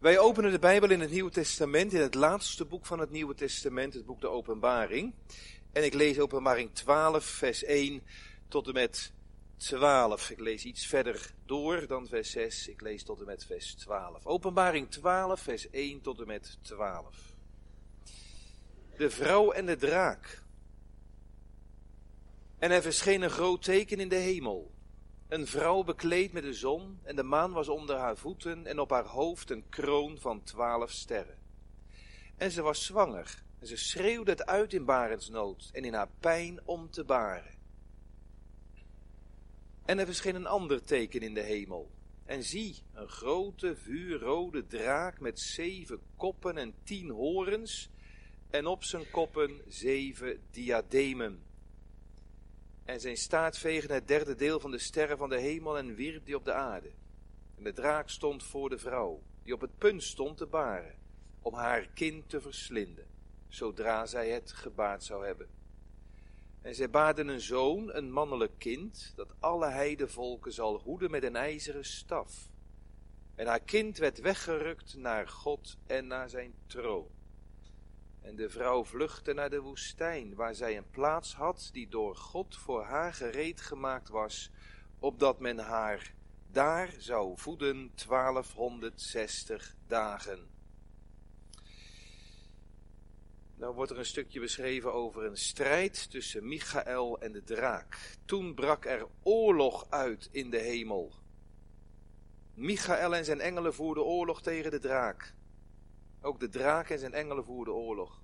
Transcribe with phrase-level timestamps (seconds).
[0.00, 3.34] Wij openen de Bijbel in het Nieuwe Testament, in het laatste boek van het Nieuwe
[3.34, 5.14] Testament, het boek de Openbaring.
[5.72, 8.02] En ik lees Openbaring 12, vers 1
[8.48, 9.12] tot en met
[9.56, 10.30] 12.
[10.30, 12.68] Ik lees iets verder door dan vers 6.
[12.68, 14.26] Ik lees tot en met vers 12.
[14.26, 17.16] Openbaring 12, vers 1 tot en met 12.
[18.96, 20.42] De vrouw en de draak.
[22.58, 24.70] En er verscheen een groot teken in de hemel.
[25.30, 28.90] Een vrouw bekleed met de zon en de maan was onder haar voeten en op
[28.90, 31.38] haar hoofd een kroon van twaalf sterren.
[32.36, 36.60] En ze was zwanger en ze schreeuwde het uit in barensnood en in haar pijn
[36.64, 37.54] om te baren.
[39.84, 41.90] En er verscheen een ander teken in de hemel.
[42.24, 47.90] En zie, een grote vuurrode draak met zeven koppen en tien horens
[48.50, 51.49] en op zijn koppen zeven diademen.
[52.84, 56.26] En zijn staart veegde het derde deel van de sterren van de hemel en wierp
[56.26, 56.90] die op de aarde.
[57.56, 60.94] En de draak stond voor de vrouw, die op het punt stond te baren,
[61.42, 63.06] om haar kind te verslinden,
[63.48, 65.48] zodra zij het gebaard zou hebben.
[66.60, 71.36] En zij baarden een zoon, een mannelijk kind, dat alle heidevolken zal hoeden met een
[71.36, 72.48] ijzeren staf.
[73.34, 77.08] En haar kind werd weggerukt naar God en naar zijn troon.
[78.20, 82.56] En de vrouw vluchtte naar de woestijn, waar zij een plaats had die door God
[82.56, 84.50] voor haar gereed gemaakt was,
[84.98, 86.12] opdat men haar
[86.52, 90.48] daar zou voeden 1260 dagen.
[93.56, 98.16] Nou wordt er een stukje beschreven over een strijd tussen Michael en de draak.
[98.24, 101.12] Toen brak er oorlog uit in de hemel.
[102.54, 105.34] Michael en zijn engelen voerden oorlog tegen de draak.
[106.20, 108.22] Ook de draak en zijn engelen voerden oorlog.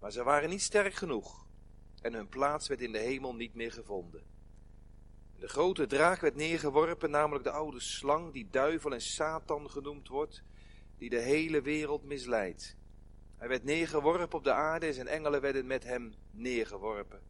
[0.00, 1.46] Maar ze waren niet sterk genoeg
[2.02, 4.22] en hun plaats werd in de hemel niet meer gevonden.
[5.38, 10.42] De grote draak werd neergeworpen, namelijk de oude slang, die duivel en Satan genoemd wordt,
[10.98, 12.76] die de hele wereld misleidt.
[13.36, 17.20] Hij werd neergeworpen op de aarde en zijn engelen werden met hem neergeworpen.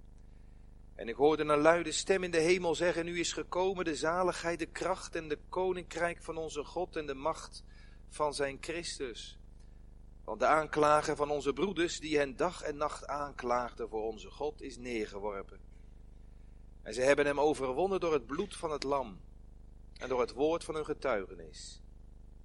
[0.95, 4.59] En ik hoorde een luide stem in de hemel zeggen, nu is gekomen de zaligheid,
[4.59, 7.65] de kracht en de koninkrijk van onze God en de macht
[8.09, 9.39] van zijn Christus.
[10.25, 14.63] Want de aanklager van onze broeders, die hen dag en nacht aanklaagde voor onze God,
[14.63, 15.61] is neergeworpen.
[16.83, 19.21] En ze hebben hem overwonnen door het bloed van het lam
[19.99, 21.83] en door het woord van hun getuigenis.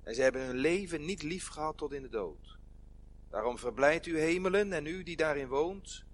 [0.04, 2.58] En ze hebben hun leven niet lief gehad tot in de dood.
[3.30, 6.06] Daarom verblijdt u hemelen en u die daarin woont.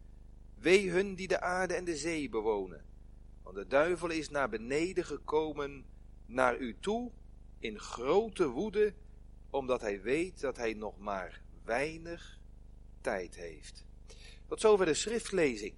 [0.56, 2.86] Wee hun die de aarde en de zee bewonen.
[3.44, 5.86] Want de duivel is naar beneden gekomen
[6.26, 7.12] naar u toe
[7.60, 8.94] in grote woede,
[9.50, 12.40] omdat hij weet dat hij nog maar weinig
[13.02, 13.84] tijd heeft.
[14.48, 15.74] Tot zover de schriftlezing.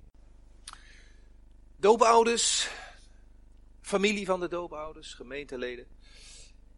[1.78, 2.70] Doopouders,
[3.82, 5.88] familie van de doopouders, gemeenteleden.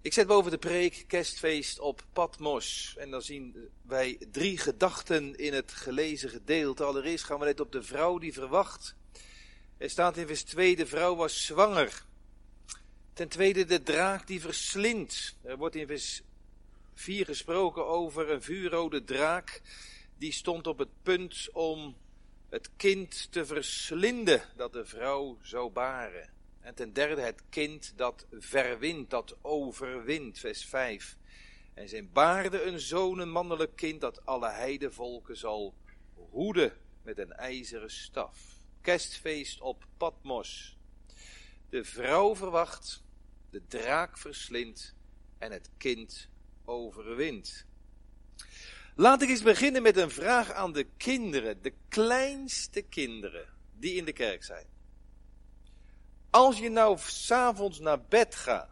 [0.02, 2.96] Ik zet boven de preek kerstfeest op Patmos.
[2.98, 6.84] En dan zien wij drie gedachten in het gelezen gedeelte.
[6.84, 8.96] Allereerst gaan we net op de vrouw die verwacht.
[9.78, 12.06] Er staat in vers 2, de vrouw was zwanger.
[13.14, 15.36] Ten tweede de draak die verslindt.
[15.42, 16.22] Er wordt in vers
[16.98, 19.62] 4 gesproken over een vuurrode draak.
[20.18, 21.98] Die stond op het punt om
[22.50, 26.30] het kind te verslinden dat de vrouw zou baren.
[26.60, 31.18] En ten derde het kind dat verwint, dat overwint, vers 5.
[31.74, 35.74] En zijn baarde een zoon, een mannelijk kind, dat alle heidevolken zal
[36.14, 38.38] hoeden met een ijzeren staf.
[38.82, 40.78] Kerstfeest op Patmos.
[41.70, 43.04] De vrouw verwacht,
[43.50, 44.96] de draak verslindt
[45.38, 46.30] en het kind
[46.68, 47.66] overwint.
[48.96, 53.46] Laat ik eens beginnen met een vraag aan de kinderen, de kleinste kinderen
[53.80, 54.66] die in de kerk zijn.
[56.30, 58.70] Als je nou s'avonds naar bed gaat,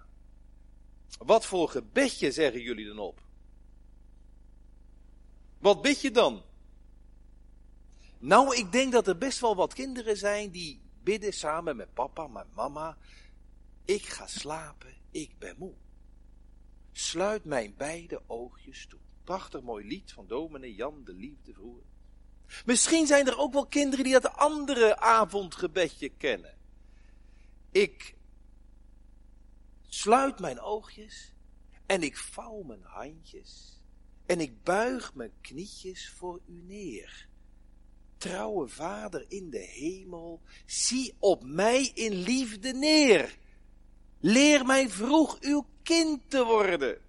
[1.17, 3.21] wat voor gebedje zeggen jullie dan op?
[5.59, 6.43] Wat bid je dan?
[8.19, 12.27] Nou, ik denk dat er best wel wat kinderen zijn die bidden samen met papa,
[12.27, 12.97] met mama.
[13.85, 15.73] Ik ga slapen, ik ben moe.
[16.97, 18.99] Sluit mijn beide oogjes toe.
[19.23, 21.83] Prachtig mooi lied van dominee Jan de Liefde vroeger.
[22.65, 26.57] Misschien zijn er ook wel kinderen die dat andere avondgebedje kennen.
[27.71, 28.15] Ik
[29.87, 31.33] sluit mijn oogjes
[31.85, 33.81] en ik vouw mijn handjes
[34.25, 37.27] en ik buig mijn knietjes voor u neer.
[38.17, 43.37] Trouwe Vader in de hemel, zie op mij in liefde neer.
[44.19, 47.01] Leer mij vroeg uw kind te worden.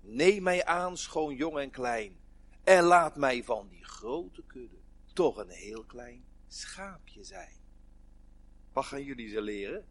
[0.00, 2.16] Neem mij aan, schoon jong en klein,
[2.64, 4.78] en laat mij van die grote kudde
[5.12, 7.58] toch een heel klein schaapje zijn.
[8.72, 9.86] Wat gaan jullie ze leren?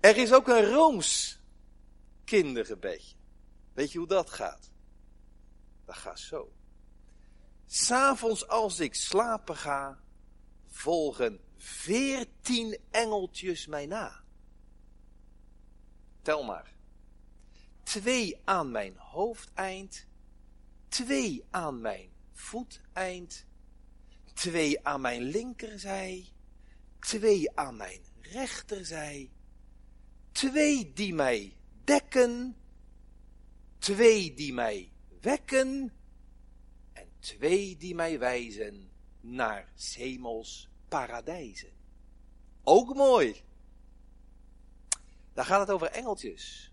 [0.00, 1.40] Er is ook een Rooms
[2.24, 3.16] kindergebedje.
[3.72, 4.70] Weet je hoe dat gaat?
[5.84, 6.52] Dat gaat zo.
[7.66, 10.00] S'avonds als ik slapen ga,
[10.70, 14.22] volgen veertien engeltjes mij na.
[16.22, 16.72] Tel maar.
[17.82, 20.06] Twee aan mijn hoofdeind,
[20.88, 23.46] twee aan mijn voeteind,
[24.34, 26.28] twee aan mijn linkerzij,
[27.00, 29.30] twee aan mijn rechterzij,
[30.32, 32.56] twee die mij dekken,
[33.78, 35.92] twee die mij wekken
[36.92, 38.89] en twee die mij wijzen
[39.20, 41.70] naar hemels paradijzen.
[42.62, 43.42] Ook mooi.
[45.32, 46.72] Daar gaat het over engeltjes.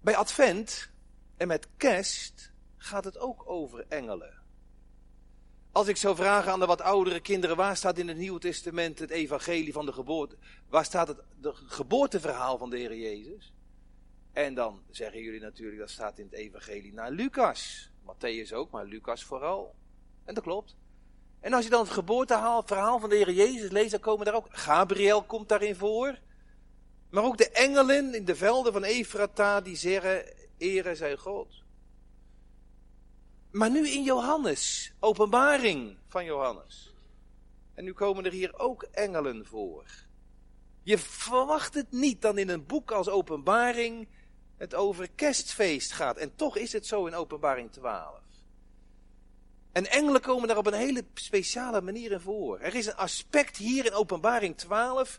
[0.00, 0.90] Bij Advent
[1.36, 4.36] en met kerst gaat het ook over engelen.
[5.72, 8.98] Als ik zou vragen aan de wat oudere kinderen, waar staat in het Nieuwe Testament
[8.98, 10.36] het evangelie van de geboorte?
[10.68, 13.52] Waar staat het de geboorteverhaal van de Heer Jezus?
[14.32, 17.90] En dan zeggen jullie natuurlijk, dat staat in het evangelie naar Lucas.
[18.08, 19.74] Matthäus ook, maar Lucas vooral.
[20.24, 20.76] En dat klopt.
[21.40, 24.48] En als je dan het geboorteverhaal van de Heer Jezus leest, dan komen daar ook,
[24.50, 26.18] Gabriel komt daarin voor.
[27.10, 31.62] Maar ook de engelen in de velden van Efrata, die zeggen, ere zij God.
[33.50, 36.94] Maar nu in Johannes, openbaring van Johannes.
[37.74, 39.84] En nu komen er hier ook engelen voor.
[40.82, 44.08] Je verwacht het niet dan in een boek als openbaring
[44.58, 46.16] het over kerstfeest gaat.
[46.16, 48.20] En toch is het zo in openbaring 12.
[49.72, 52.58] En engelen komen daar op een hele speciale manier in voor.
[52.58, 55.18] Er is een aspect hier in openbaring 12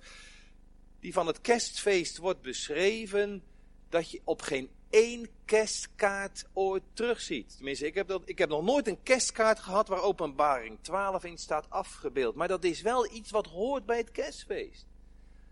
[0.99, 3.43] die van het kerstfeest wordt beschreven
[3.89, 7.55] dat je op geen één kerstkaart ooit terugziet.
[7.55, 11.37] Tenminste, ik heb, dat, ik heb nog nooit een kerstkaart gehad waar openbaring 12 in
[11.37, 12.35] staat afgebeeld.
[12.35, 14.85] Maar dat is wel iets wat hoort bij het kerstfeest.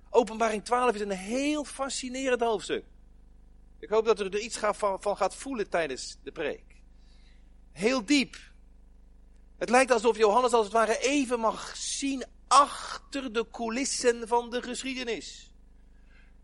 [0.10, 2.86] Openbaring 12 is een heel fascinerend hoofdstuk.
[3.80, 6.64] Ik hoop dat u er iets van, gaat voelen tijdens de preek.
[7.72, 8.38] Heel diep.
[9.58, 14.62] Het lijkt alsof Johannes als het ware even mag zien achter de coulissen van de
[14.62, 15.52] geschiedenis.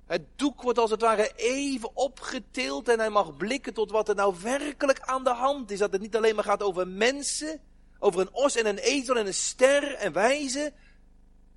[0.05, 4.15] Het doek wordt als het ware even opgetild en hij mag blikken tot wat er
[4.15, 5.79] nou werkelijk aan de hand is.
[5.79, 7.61] Dat het niet alleen maar gaat over mensen,
[7.99, 10.73] over een os en een ezel en een ster en wijze,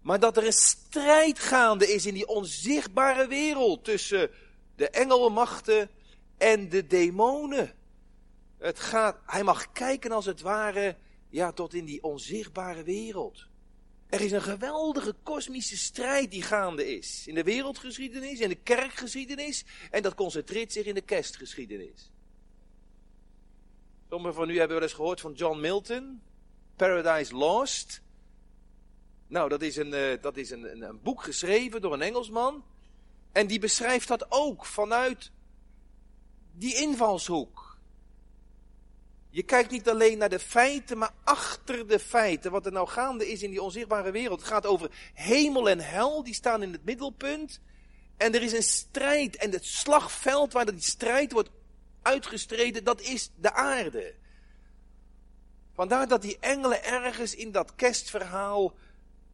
[0.02, 4.30] maar dat er een strijd gaande is in die onzichtbare wereld tussen
[4.76, 5.90] de engelmachten
[6.36, 7.74] en de demonen.
[8.58, 10.96] Het gaat, hij mag kijken als het ware,
[11.28, 13.46] ja, tot in die onzichtbare wereld.
[14.06, 17.26] Er is een geweldige kosmische strijd die gaande is.
[17.26, 19.64] In de wereldgeschiedenis, in de kerkgeschiedenis.
[19.90, 22.10] En dat concentreert zich in de kerstgeschiedenis.
[24.08, 26.22] Sommigen van u hebben wel eens gehoord van John Milton.
[26.76, 28.02] Paradise Lost.
[29.26, 32.64] Nou, dat is, een, uh, dat is een, een boek geschreven door een Engelsman.
[33.36, 35.30] En die beschrijft dat ook vanuit
[36.52, 37.78] die invalshoek.
[39.30, 42.50] Je kijkt niet alleen naar de feiten, maar achter de feiten.
[42.50, 44.40] Wat er nou gaande is in die onzichtbare wereld.
[44.40, 47.60] Het gaat over hemel en hel, die staan in het middelpunt.
[48.16, 49.36] En er is een strijd.
[49.36, 51.50] En het slagveld waar die strijd wordt
[52.02, 54.14] uitgestreden, dat is de aarde.
[55.74, 58.74] Vandaar dat die engelen ergens in dat kerstverhaal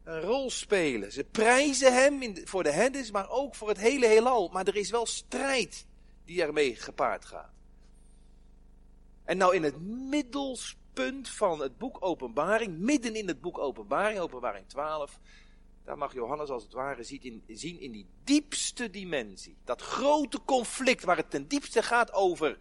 [0.03, 1.11] een rol spelen.
[1.11, 4.47] Ze prijzen hem in voor de hendis, maar ook voor het hele heelal.
[4.47, 5.85] Maar er is wel strijd
[6.25, 7.51] die ermee gepaard gaat.
[9.23, 14.67] En nou in het middelpunt van het boek Openbaring, midden in het boek Openbaring, Openbaring
[14.67, 15.19] 12,
[15.83, 19.57] daar mag Johannes als het ware zien in die diepste dimensie.
[19.63, 22.57] Dat grote conflict waar het ten diepste gaat over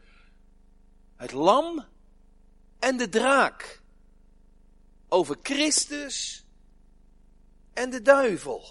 [1.17, 1.85] het lam
[2.79, 3.81] en de draak.
[5.09, 6.42] Over Christus
[7.73, 8.65] en de duivel.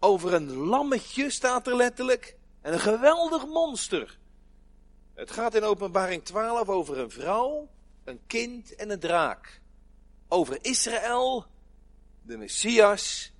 [0.00, 2.36] Over een lammetje staat er letterlijk.
[2.60, 4.18] En een geweldig monster.
[5.14, 7.68] Het gaat in openbaring 12 over een vrouw,
[8.04, 9.60] een kind en een draak.
[10.28, 11.46] Over Israël,
[12.22, 13.32] de Messias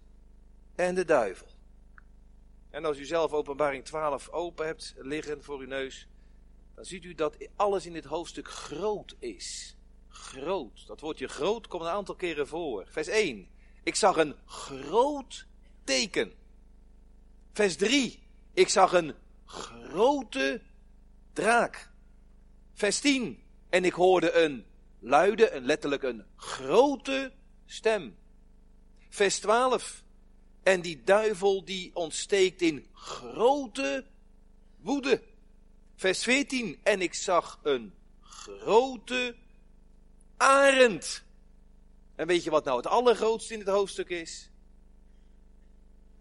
[0.75, 1.47] en de duivel.
[2.71, 6.09] En als u zelf openbaring 12 open hebt liggen voor uw neus,
[6.75, 9.77] dan ziet u dat alles in dit hoofdstuk groot is.
[10.09, 10.87] Groot.
[10.87, 12.87] Dat woordje groot komt een aantal keren voor.
[12.91, 13.49] Vers 1.
[13.89, 15.47] Ik zag een groot
[15.85, 16.33] teken.
[17.53, 18.23] Vers 3.
[18.53, 19.15] Ik zag een
[19.45, 20.63] grote
[21.33, 21.91] draak.
[22.75, 23.43] Vers 10.
[23.69, 24.65] En ik hoorde een
[24.99, 27.33] luide, een letterlijk een grote
[27.67, 28.17] stem.
[29.09, 30.03] Vers 12.
[30.63, 34.05] En die duivel die ontsteekt in grote
[34.81, 35.23] woede.
[35.97, 36.81] Vers 14.
[36.83, 39.37] En ik zag een grote
[40.37, 41.27] arend.
[42.19, 44.51] En weet je wat nou het allergrootste in het hoofdstuk is?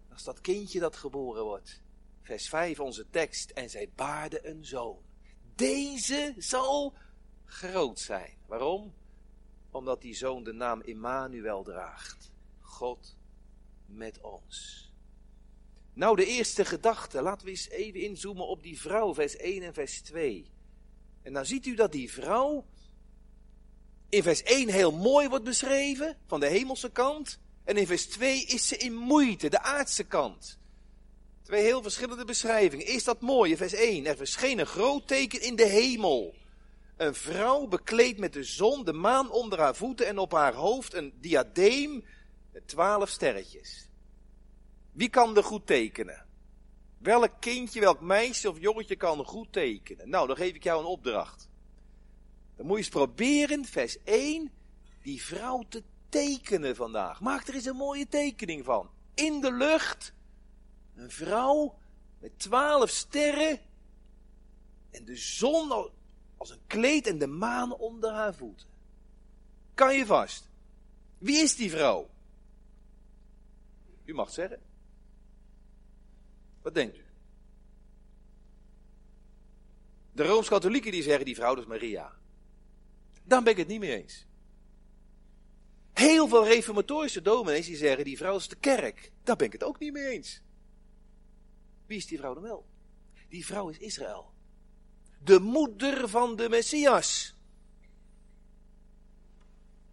[0.07, 1.81] Dat is dat kindje dat geboren wordt.
[2.21, 3.49] vers 5 onze tekst.
[3.49, 4.97] En zij baarde een zoon.
[5.55, 6.93] Deze zal
[7.45, 8.37] groot zijn.
[8.45, 8.93] Waarom?
[9.71, 12.31] Omdat die zoon de naam Immanuel draagt.
[12.59, 13.15] God
[13.85, 14.85] met ons.
[15.93, 17.21] Nou, de eerste gedachte.
[17.21, 20.51] Laten we eens even inzoomen op die vrouw, vers 1 en vers 2.
[21.21, 22.65] En dan ziet u dat die vrouw
[24.09, 27.39] in vers 1 heel mooi wordt beschreven, van de hemelse kant.
[27.63, 30.57] En in vers 2 is ze in moeite, de aardse kant.
[31.41, 32.85] Twee heel verschillende beschrijvingen.
[32.85, 34.05] Eerst dat mooie, vers 1.
[34.05, 36.35] Er verscheen een groot teken in de hemel.
[36.97, 40.93] Een vrouw bekleed met de zon, de maan onder haar voeten en op haar hoofd
[40.93, 42.05] een diadeem
[42.51, 43.89] met twaalf sterretjes.
[44.91, 46.25] Wie kan er goed tekenen?
[46.97, 50.09] Welk kindje, welk meisje of jongetje kan goed tekenen?
[50.09, 51.49] Nou, dan geef ik jou een opdracht.
[52.57, 54.51] Dan moet je eens proberen, vers 1,
[55.01, 57.21] die vrouw te tekenen vandaag.
[57.21, 58.89] Maak er eens een mooie tekening van.
[59.13, 60.13] In de lucht,
[60.95, 61.77] een vrouw
[62.19, 63.59] met twaalf sterren
[64.91, 65.91] en de zon
[66.37, 68.67] als een kleed en de maan onder haar voeten.
[69.73, 70.49] Kan je vast.
[71.17, 72.09] Wie is die vrouw?
[74.05, 74.61] U mag zeggen.
[76.61, 77.05] Wat denkt u?
[80.11, 82.16] De Rooms-Katholieken die zeggen die vrouw is Maria.
[83.27, 84.25] Dan ben ik het niet mee eens.
[85.93, 89.11] Heel veel reformatorische dominees die zeggen die vrouw is de kerk.
[89.23, 90.41] Daar ben ik het ook niet mee eens.
[91.85, 92.65] Wie is die vrouw dan wel?
[93.29, 94.31] Die vrouw is Israël.
[95.23, 97.35] De moeder van de Messias.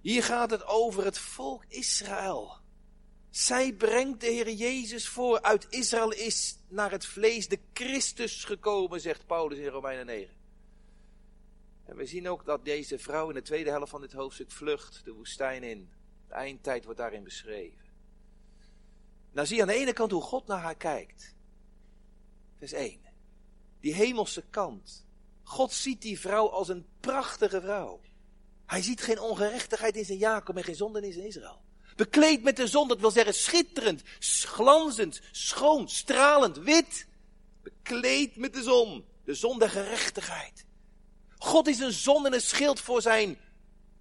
[0.00, 2.56] Hier gaat het over het volk Israël.
[3.30, 5.42] Zij brengt de Heer Jezus voor.
[5.42, 10.43] Uit Israël is naar het vlees de Christus gekomen, zegt Paulus in Romeinen 9.
[11.94, 15.12] We zien ook dat deze vrouw in de tweede helft van dit hoofdstuk vlucht de
[15.12, 15.90] woestijn in.
[16.28, 17.84] De eindtijd wordt daarin beschreven.
[19.32, 21.34] Nou zie je aan de ene kant hoe God naar haar kijkt.
[22.58, 23.00] Vers 1.
[23.80, 25.06] Die hemelse kant.
[25.42, 28.00] God ziet die vrouw als een prachtige vrouw.
[28.66, 31.62] Hij ziet geen ongerechtigheid in zijn Jacob en geen zonde in Israël.
[31.96, 34.02] Bekleed met de zon, dat wil zeggen schitterend,
[34.44, 37.06] glanzend, schoon, stralend, wit.
[37.62, 40.63] Bekleed met de zon, de zon der gerechtigheid.
[41.44, 43.38] God is een zon en een schild voor zijn,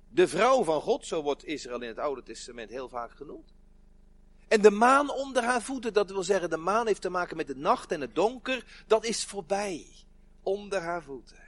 [0.10, 3.54] de vrouw van God, zo wordt Israël in het Oude Testament heel vaak genoemd.
[4.48, 7.48] En de maan onder haar voeten, dat wil zeggen, de maan heeft te maken met
[7.48, 9.88] de nacht en het donker, dat is voorbij.
[10.44, 11.42] Onder haar voeten.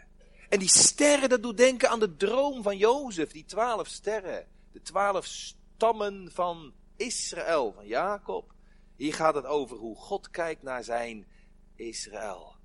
[0.49, 4.47] En die sterren, dat doet denken aan de droom van Jozef, die twaalf sterren.
[4.71, 8.53] De twaalf stammen van Israël, van Jacob.
[8.95, 11.27] Hier gaat het over hoe God kijkt naar zijn
[11.75, 12.55] Israël.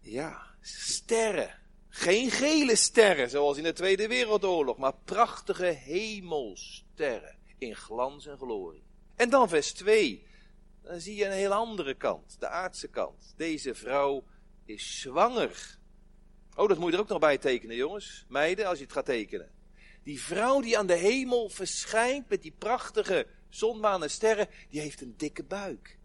[0.00, 1.58] Ja, sterren.
[1.88, 8.82] Geen gele sterren, zoals in de Tweede Wereldoorlog, maar prachtige hemelsterren in glans en glorie.
[9.16, 10.26] En dan vers 2.
[10.82, 13.34] Dan zie je een heel andere kant, de aardse kant.
[13.36, 14.24] Deze vrouw
[14.64, 15.78] is zwanger.
[16.56, 18.24] Oh, dat moet je er ook nog bij tekenen, jongens.
[18.28, 19.50] Meiden, als je het gaat tekenen.
[20.02, 24.80] Die vrouw die aan de hemel verschijnt met die prachtige zon, maan en sterren, die
[24.80, 25.98] heeft een dikke buik.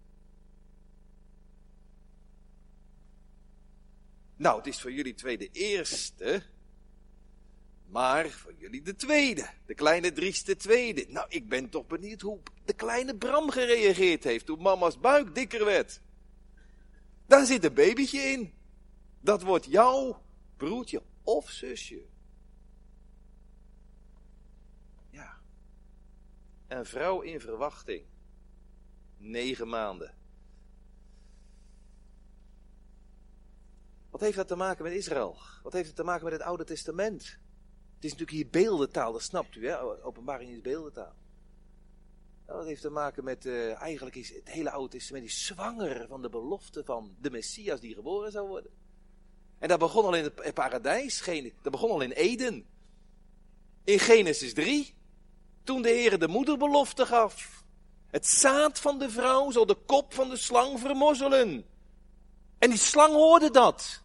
[4.38, 6.44] Nou, het is voor jullie twee de eerste,
[7.88, 9.50] maar voor jullie de tweede.
[9.66, 11.06] De kleine drieste tweede.
[11.10, 15.66] Nou, ik ben toch benieuwd hoe de kleine Bram gereageerd heeft toen mama's buik dikker
[15.66, 16.02] werd.
[17.26, 18.54] Daar zit een babytje in.
[19.22, 20.22] Dat wordt jouw
[20.58, 22.06] broertje of zusje.
[25.10, 25.42] Ja.
[26.68, 28.06] Een vrouw in verwachting.
[29.18, 30.25] Negen maanden.
[34.16, 35.38] Wat heeft dat te maken met Israël?
[35.64, 37.22] Wat heeft het te maken met het Oude Testament?
[37.96, 40.04] Het is natuurlijk hier beeldentaal, dat snapt u, hè?
[40.04, 41.14] Openbaring is beeldentaal.
[42.46, 46.08] Nou, dat heeft te maken met, uh, eigenlijk is het hele Oude Testament is zwanger
[46.08, 48.72] van de belofte van de Messias die geboren zou worden.
[49.60, 51.24] En dat begon al in het paradijs,
[51.62, 52.66] dat begon al in Eden.
[53.84, 54.94] In Genesis 3,
[55.64, 57.64] toen de Heer de moederbelofte gaf.
[58.08, 61.66] Het zaad van de vrouw zal de kop van de slang vermozzelen.
[62.58, 64.04] En die slang hoorde dat.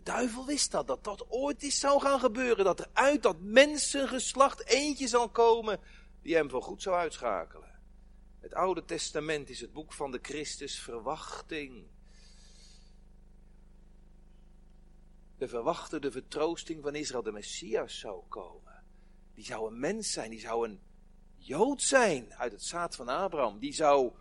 [0.00, 2.64] De duivel wist dat, dat dat ooit eens zou gaan gebeuren.
[2.64, 5.80] Dat er uit dat mensengeslacht eentje zal komen
[6.22, 7.80] die hem voor goed zou uitschakelen.
[8.38, 11.86] Het Oude Testament is het boek van de Christus verwachting.
[15.38, 18.84] De verwachte, de vertroosting van Israël, de Messias zou komen.
[19.34, 20.80] Die zou een mens zijn, die zou een
[21.36, 23.58] Jood zijn uit het zaad van Abraham.
[23.58, 24.12] Die zou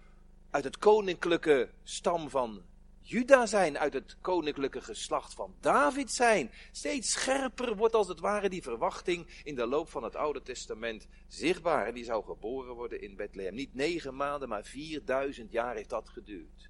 [0.49, 2.63] uit het koninklijke stam van
[3.09, 6.51] Juda zijn, uit het koninklijke geslacht van David zijn.
[6.71, 11.07] Steeds scherper wordt als het ware die verwachting in de loop van het Oude Testament
[11.27, 11.93] zichtbaar.
[11.93, 13.53] Die zou geboren worden in Bethlehem.
[13.53, 16.69] Niet negen maanden, maar 4000 jaar heeft dat geduurd.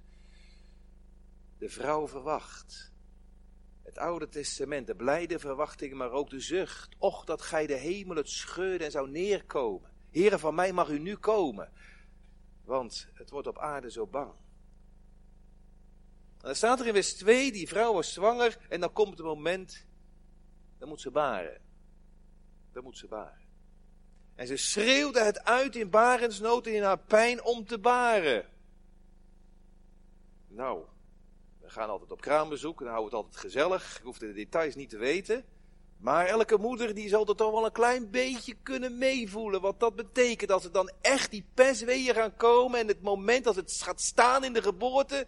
[1.58, 2.92] De vrouw verwacht.
[3.82, 6.96] Het Oude Testament, de blijde verwachting, maar ook de zucht.
[6.98, 9.90] Och, dat gij de hemel het scheurde en zou neerkomen.
[10.10, 11.72] Heren, van mij mag u nu komen.
[12.64, 14.32] Want het wordt op aarde zo bang.
[16.40, 19.26] En dan staat er in vers 2, die vrouw was zwanger en dan komt het
[19.26, 19.86] moment,
[20.78, 21.60] dan moet ze baren.
[22.72, 23.48] Dan moet ze baren.
[24.34, 28.48] En ze schreeuwde het uit in barensnood en in haar pijn om te baren.
[30.48, 30.84] Nou,
[31.60, 33.96] we gaan altijd op kraambezoek en dan houden we het altijd gezellig.
[33.96, 35.44] Ik hoef de details niet te weten.
[35.98, 39.96] Maar elke moeder die zal er toch wel een klein beetje kunnen meevoelen wat dat
[39.96, 40.50] betekent.
[40.50, 44.44] Als er dan echt die persweeën gaan komen en het moment dat het gaat staan
[44.44, 45.26] in de geboorte.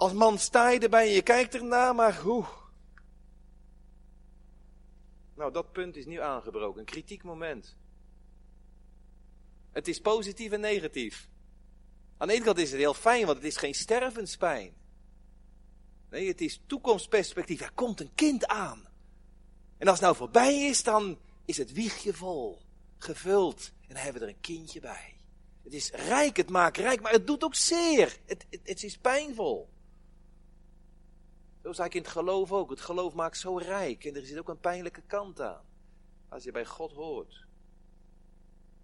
[0.00, 2.44] Als man sta je erbij en je kijkt ernaar, maar hoe?
[5.34, 6.80] Nou, dat punt is nu aangebroken.
[6.80, 7.76] Een kritiek moment.
[9.70, 11.28] Het is positief en negatief.
[12.16, 14.74] Aan de ene kant is het heel fijn, want het is geen stervenspijn.
[16.10, 17.60] Nee, het is toekomstperspectief.
[17.60, 18.88] Er komt een kind aan.
[19.78, 22.62] En als het nou voorbij is, dan is het wiegje vol,
[22.98, 23.72] gevuld.
[23.80, 25.20] En dan hebben we er een kindje bij.
[25.62, 28.18] Het is rijk, het maakt rijk, maar het doet ook zeer.
[28.26, 29.68] Het, het, het is pijnvol.
[31.62, 32.70] Zo is eigenlijk in het geloof ook.
[32.70, 34.04] Het geloof maakt zo rijk.
[34.04, 35.64] En er zit ook een pijnlijke kant aan.
[36.28, 37.46] Als je bij God hoort.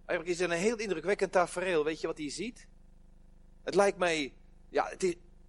[0.04, 1.84] Eigenlijk is het een heel indrukwekkend tafereel.
[1.84, 2.68] Weet je wat hij ziet?
[3.62, 4.34] Het lijkt mij,
[4.68, 4.92] ja,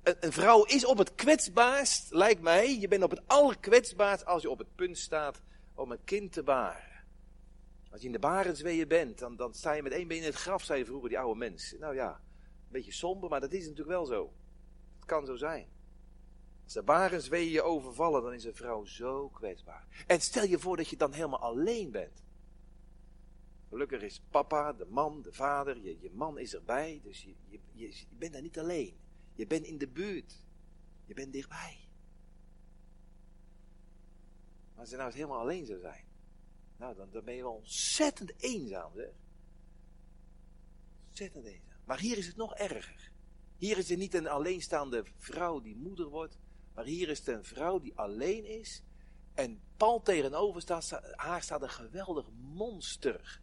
[0.03, 2.79] een, vrouw is op het kwetsbaarst, lijkt mij.
[2.79, 5.41] Je bent op het allerkwetsbaarst als je op het punt staat
[5.75, 7.05] om een kind te baren.
[7.91, 10.36] Als je in de barensweeën bent, dan, dan sta je met één been in het
[10.36, 11.79] graf, zei vroeger die oude mensen.
[11.79, 14.34] Nou ja, een beetje somber, maar dat is natuurlijk wel zo.
[14.96, 15.67] Het kan zo zijn.
[16.67, 19.88] Als de barensweeën je overvallen, dan is een vrouw zo kwetsbaar.
[20.07, 22.24] En stel je voor dat je dan helemaal alleen bent.
[23.69, 27.59] Gelukkig is papa, de man, de vader, je, je man is erbij, dus je, je,
[27.71, 28.97] je, bent daar niet alleen.
[29.33, 30.45] Je bent in de buurt.
[31.05, 31.77] Je bent dichtbij.
[34.71, 36.06] Maar als je nou eens helemaal alleen zou zijn,
[36.77, 39.13] nou dan, dan ben je wel ontzettend eenzaam, zeg.
[41.08, 41.77] Ontzettend eenzaam.
[41.86, 43.12] Maar hier is het nog erger.
[43.58, 46.38] Hier is het niet een alleenstaande vrouw die moeder wordt,
[46.77, 48.81] maar hier is een vrouw die alleen is
[49.33, 53.39] en pal tegenover staat, haar staat een geweldig monster.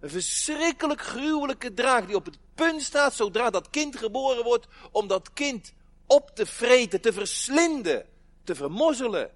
[0.00, 5.06] Een verschrikkelijk gruwelijke draak die op het punt staat zodra dat kind geboren wordt om
[5.06, 5.74] dat kind
[6.06, 8.06] op te vreten, te verslinden,
[8.44, 9.30] te vermozzelen,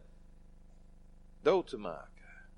[1.42, 2.48] dood te maken.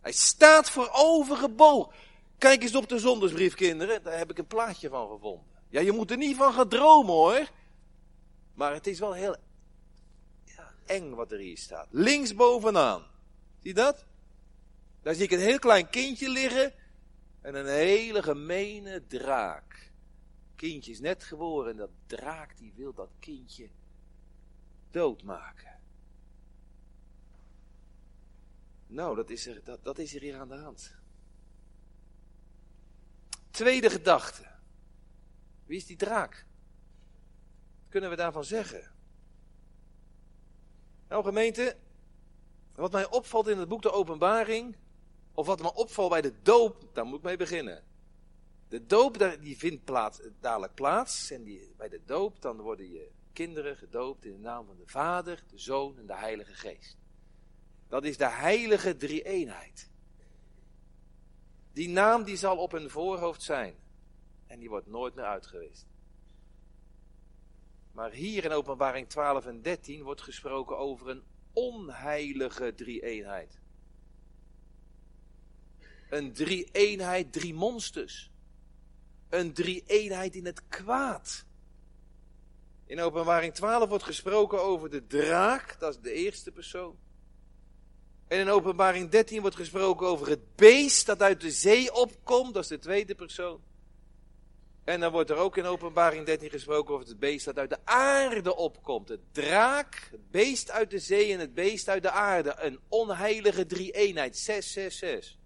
[0.00, 1.94] Hij staat voor overgebogen.
[2.38, 4.02] Kijk eens op de zondersbrief, kinderen.
[4.02, 5.46] Daar heb ik een plaatje van gevonden.
[5.68, 7.50] Ja, je moet er niet van gaan dromen, hoor.
[8.54, 9.36] Maar het is wel heel
[10.86, 11.88] eng wat er hier staat.
[11.90, 13.02] Links bovenaan.
[13.62, 14.04] Zie dat?
[15.02, 16.72] Daar zie ik een heel klein kindje liggen
[17.40, 19.92] en een hele gemene draak.
[20.56, 23.68] Kindje is net geboren en dat draak die wil dat kindje
[24.90, 25.80] doodmaken.
[28.86, 30.94] Nou, dat is, er, dat, dat is er hier aan de hand.
[33.50, 34.46] Tweede gedachte.
[35.66, 36.46] Wie is die draak?
[37.80, 38.93] Wat kunnen we daarvan zeggen?
[41.14, 41.76] Nou gemeente,
[42.74, 44.76] wat mij opvalt in het boek De Openbaring,
[45.34, 47.84] of wat me opvalt bij de doop, daar moet ik mee beginnen.
[48.68, 51.30] De doop die vindt plaats, dadelijk plaats.
[51.30, 54.86] En die, bij de doop dan worden je kinderen gedoopt in de naam van de
[54.86, 56.96] Vader, de Zoon en de Heilige Geest.
[57.88, 59.90] Dat is de heilige drie-eenheid.
[61.72, 63.74] Die naam die zal op hun voorhoofd zijn.
[64.46, 65.86] En die wordt nooit meer uitgewist.
[67.94, 73.62] Maar hier in openbaring 12 en 13 wordt gesproken over een onheilige drie-eenheid
[76.14, 78.30] een drie-eenheid, drie monsters.
[79.28, 81.44] Een drie-eenheid in het kwaad.
[82.86, 86.96] In openbaring 12 wordt gesproken over de draak, dat is de eerste persoon.
[88.28, 92.62] En in openbaring 13 wordt gesproken over het beest dat uit de zee opkomt, dat
[92.62, 93.60] is de tweede persoon.
[94.84, 97.78] En dan wordt er ook in openbaring 13 gesproken over het beest dat uit de
[97.84, 99.08] aarde opkomt.
[99.08, 102.54] Het draak, het beest uit de zee en het beest uit de aarde.
[102.58, 104.36] Een onheilige drie-eenheid.
[104.36, 105.42] 666.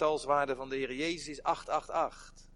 [0.00, 2.48] getalswaarde van de Heer Jezus is 888.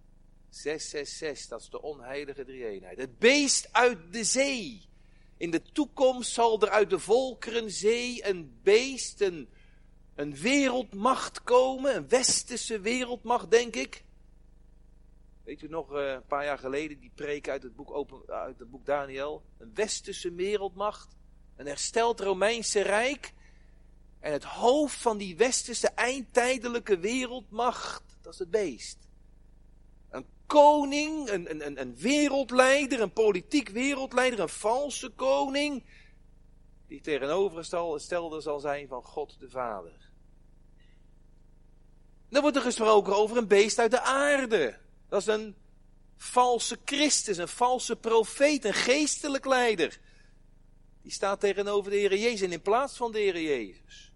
[0.49, 2.99] 666, dat is de onheilige drie-eenheid.
[2.99, 4.89] Het beest uit de zee.
[5.37, 9.49] In de toekomst zal er uit de volkerenzee een beest, een,
[10.15, 14.05] een wereldmacht komen, een westerse wereldmacht, denk ik.
[15.45, 18.59] Weet u nog, eh, een paar jaar geleden, die preek uit het boek, open, uit
[18.59, 19.43] het boek Daniel.
[19.59, 21.17] Een westerse wereldmacht.
[21.57, 23.33] Een hersteld Romeinse Rijk.
[24.21, 28.99] En het hoofd van die westerse eindtijdelijke wereldmacht, dat is het beest.
[30.11, 35.85] Een koning, een, een, een wereldleider, een politiek wereldleider, een valse koning.
[36.87, 40.04] Die tegenovergestelde zal zijn van God de Vader.
[42.35, 44.79] Dan wordt er gesproken over een beest uit de aarde.
[45.09, 45.57] Dat is een
[46.17, 50.01] valse Christus, een valse profeet, een geestelijk leider.
[51.03, 54.13] Die staat tegenover de Heer Jezus en in plaats van de Heer Jezus.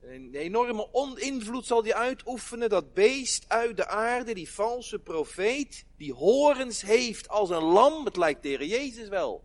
[0.00, 6.12] Een enorme invloed zal die uitoefenen, dat beest uit de aarde, die valse profeet, die
[6.12, 9.44] horens heeft als een lam, het lijkt de Heer Jezus wel.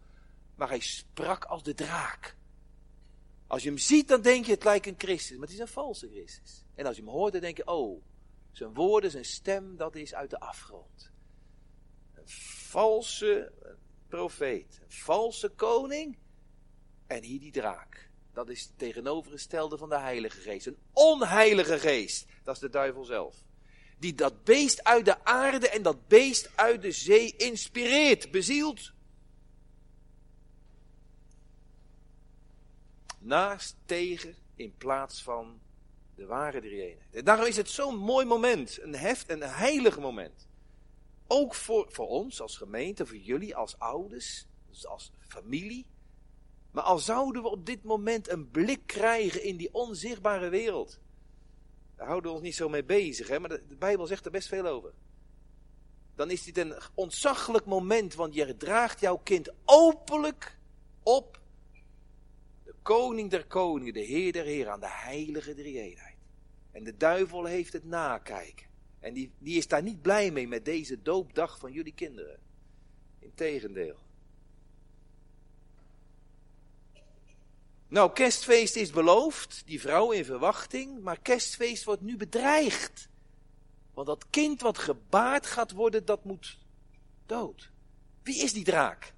[0.55, 2.35] Maar hij sprak als de draak.
[3.51, 5.67] Als je hem ziet, dan denk je het lijkt een Christus, maar het is een
[5.67, 6.63] valse Christus.
[6.75, 8.03] En als je hem hoort, dan denk je, oh,
[8.51, 11.11] zijn woorden, zijn stem, dat is uit de afgrond.
[12.13, 12.27] Een
[12.69, 13.51] valse
[14.07, 16.17] profeet, een valse koning
[17.07, 18.09] en hier die draak.
[18.33, 20.65] Dat is het tegenovergestelde van de Heilige Geest.
[20.65, 23.35] Een onheilige geest, dat is de duivel zelf.
[23.99, 28.93] Die dat beest uit de aarde en dat beest uit de zee inspireert, bezielt.
[33.23, 35.59] Naast, tegen, in plaats van
[36.15, 40.47] de ware drie En daarom is het zo'n mooi moment, een heft, een heilig moment.
[41.27, 45.85] Ook voor, voor ons als gemeente, voor jullie als ouders, dus als familie.
[46.71, 50.99] Maar al zouden we op dit moment een blik krijgen in die onzichtbare wereld.
[51.95, 53.39] Daar houden we ons niet zo mee bezig, hè?
[53.39, 54.93] maar de, de Bijbel zegt er best veel over.
[56.15, 60.57] Dan is dit een ontzaglijk moment, want je draagt jouw kind openlijk
[61.03, 61.40] op
[62.81, 66.17] koning der koningen, de heer der heer, aan de heilige drie-eenheid.
[66.71, 68.65] En de duivel heeft het nakijken.
[68.99, 72.39] En die, die is daar niet blij mee met deze doopdag van jullie kinderen.
[73.19, 73.97] Integendeel.
[77.87, 83.09] Nou, kerstfeest is beloofd, die vrouw in verwachting, maar kerstfeest wordt nu bedreigd.
[83.93, 86.59] Want dat kind wat gebaard gaat worden, dat moet
[87.25, 87.71] dood.
[88.23, 89.13] Wie is die draak?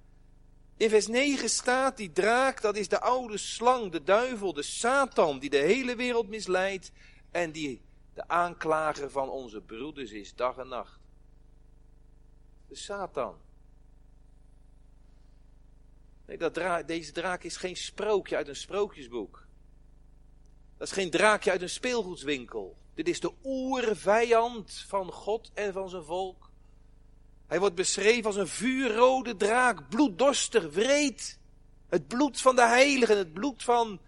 [0.76, 5.38] In vers 9 staat die draak, dat is de oude slang, de duivel, de Satan,
[5.38, 6.92] die de hele wereld misleidt
[7.30, 7.82] en die
[8.14, 10.98] de aanklager van onze broeders is dag en nacht.
[12.68, 13.36] De Satan.
[16.26, 19.46] Nee, dat deze draak is geen sprookje uit een sprookjesboek.
[20.76, 22.76] Dat is geen draakje uit een speelgoedswinkel.
[22.94, 26.43] Dit is de oervijand van God en van zijn volk.
[27.46, 31.38] Hij wordt beschreven als een vuurrode draak, bloeddorstig, wreed.
[31.88, 34.00] Het bloed van de heiligen, het bloed van,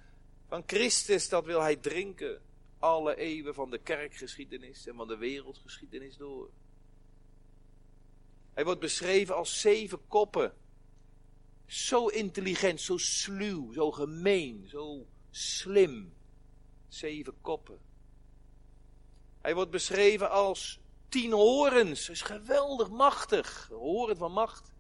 [0.48, 2.40] van Christus, dat wil hij drinken
[2.78, 6.50] alle eeuwen van de kerkgeschiedenis en van de wereldgeschiedenis door.
[8.54, 10.54] Hij wordt beschreven als zeven koppen.
[11.66, 16.12] Zo intelligent, zo sluw, zo gemeen, zo slim.
[16.88, 17.78] Zeven koppen.
[19.40, 20.80] Hij wordt beschreven als
[21.16, 22.08] tien horens.
[22.08, 23.68] is geweldig machtig.
[23.72, 24.72] Horen van macht.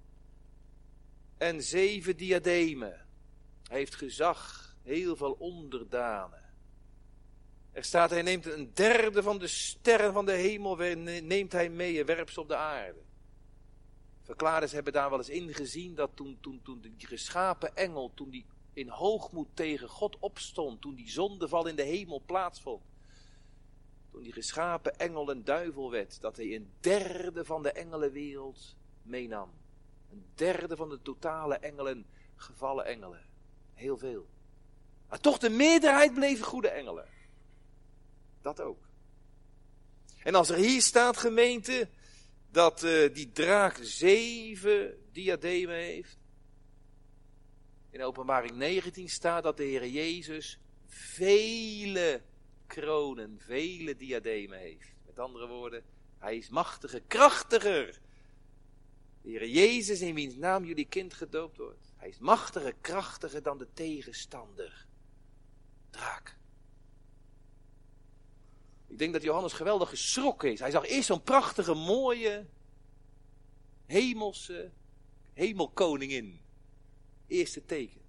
[1.38, 3.06] En zeven diademen.
[3.68, 6.44] Hij heeft gezag, heel veel onderdanen.
[7.72, 10.76] Er staat, hij neemt een derde van de sterren van de hemel,
[11.22, 13.02] neemt hij mee en werpt ze op de aarde.
[14.22, 18.46] Verklaarders hebben daar wel eens ingezien dat toen, toen, toen die geschapen engel, toen die
[18.72, 22.82] in hoogmoed tegen God opstond, toen die zondeval in de hemel plaatsvond,
[24.16, 29.50] toen die geschapen engel een duivel werd, dat hij een derde van de engelenwereld meenam.
[30.10, 33.26] Een derde van de totale engelen, gevallen engelen.
[33.74, 34.28] Heel veel.
[35.08, 37.08] Maar toch de meerderheid bleven goede engelen.
[38.42, 38.88] Dat ook.
[40.22, 41.88] En als er hier staat, gemeente,
[42.50, 46.18] dat uh, die draak zeven diademen heeft.
[47.90, 52.22] In openbaring 19 staat dat de Heer Jezus vele
[52.66, 54.94] kronen, vele diademen heeft.
[55.06, 55.84] Met andere woorden,
[56.18, 58.00] hij is machtiger, krachtiger.
[59.22, 61.94] De Heer Jezus, in wiens naam jullie kind gedoopt wordt.
[61.96, 64.86] Hij is machtiger, krachtiger dan de tegenstander.
[65.90, 66.36] Draak.
[68.86, 70.60] Ik denk dat Johannes geweldig geschrokken is.
[70.60, 72.46] Hij zag eerst zo'n prachtige, mooie,
[73.86, 74.70] hemelse
[75.36, 76.40] hemelkoningin.
[77.26, 78.00] Eerste teken.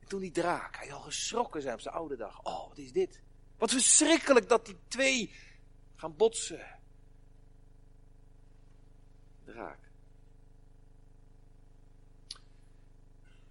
[0.00, 2.42] En toen die draak, hij al geschrokken zijn op zijn oude dag.
[2.42, 3.22] Oh, wat is dit?
[3.60, 5.32] Wat verschrikkelijk dat die twee
[5.96, 6.78] gaan botsen.
[9.44, 9.78] Draak.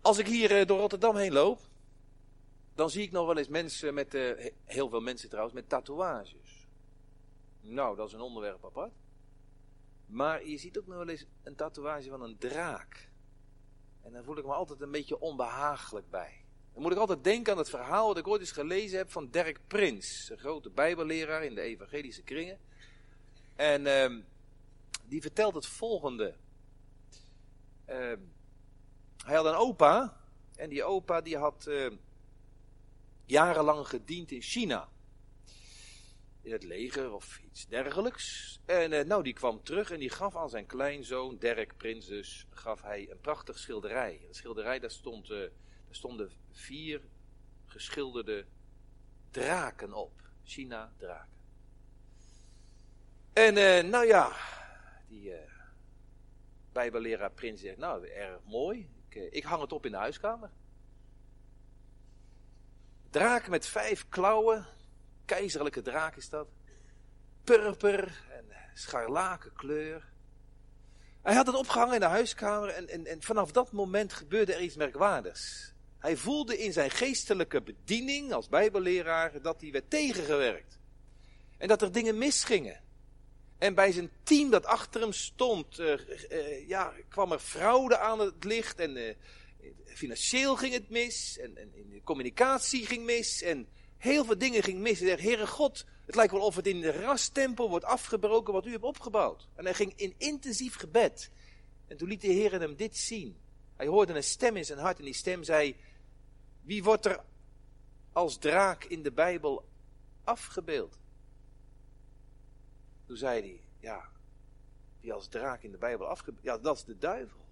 [0.01, 1.59] Als ik hier eh, door Rotterdam heen loop,
[2.75, 6.67] dan zie ik nog wel eens mensen met, uh, heel veel mensen trouwens, met tatoeages.
[7.61, 8.93] Nou, dat is een onderwerp apart.
[10.05, 13.09] Maar je ziet ook nog wel eens een tatoeage van een draak.
[14.01, 16.38] En daar voel ik me altijd een beetje onbehagelijk bij.
[16.79, 19.29] Dan moet ik altijd denken aan het verhaal dat ik ooit eens gelezen heb van
[19.29, 20.29] Dirk Prins.
[20.29, 22.59] Een grote bijbelleraar in de evangelische kringen.
[23.55, 24.23] En uh,
[25.05, 26.35] die vertelt het volgende.
[27.89, 28.13] Uh,
[29.25, 30.21] hij had een opa.
[30.55, 31.91] En die opa die had uh,
[33.25, 34.89] jarenlang gediend in China.
[36.41, 38.59] In het leger of iets dergelijks.
[38.65, 42.45] En uh, nou, die kwam terug en die gaf aan zijn kleinzoon, Dirk Prins dus,
[42.49, 44.21] gaf hij een prachtig schilderij.
[44.27, 45.49] Een schilderij, daar, stond, uh, daar
[45.89, 47.01] stonden vier
[47.65, 48.45] geschilderde
[49.31, 50.11] draken op.
[50.43, 51.37] China draken.
[53.33, 54.31] En uh, nou ja,
[55.07, 55.33] die
[56.71, 58.89] bijbelleraar Prins zegt, nou, erg mooi.
[59.09, 60.49] Ik, ik hang het op in de huiskamer.
[63.09, 64.65] Draak met vijf klauwen.
[65.25, 66.47] Keizerlijke draak is dat.
[67.43, 70.07] Purper en scharlaken kleur.
[71.21, 74.61] Hij had het opgehangen in de huiskamer en, en, en vanaf dat moment gebeurde er
[74.61, 75.73] iets merkwaardigs.
[75.99, 80.79] Hij voelde in zijn geestelijke bediening als bijbelleraar dat hij werd tegengewerkt.
[81.57, 82.81] En dat er dingen misgingen.
[83.57, 85.93] En bij zijn team dat achter hem stond, uh,
[86.31, 88.79] uh, ja, kwam er fraude aan het licht.
[88.79, 89.13] En uh,
[89.85, 91.37] financieel ging het mis.
[91.41, 93.41] En, en, de communicatie ging mis.
[93.41, 94.99] En heel veel dingen gingen mis.
[94.99, 98.65] Hij zei, Heere God, het lijkt wel of het in de rastempo wordt afgebroken wat
[98.65, 99.47] u hebt opgebouwd.
[99.55, 101.29] En hij ging in intensief gebed.
[101.87, 103.37] En toen liet de Heer hem dit zien.
[103.75, 105.75] Hij hoorde een stem in zijn hart en die stem zei,
[106.69, 107.23] wie wordt er
[108.11, 109.69] als draak in de Bijbel
[110.23, 110.99] afgebeeld?
[113.05, 114.09] Toen zei hij, ja,
[114.99, 117.45] die als draak in de Bijbel afgebeeld, ja, dat is de duivel.